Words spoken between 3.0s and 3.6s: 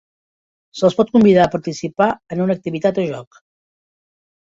o joc.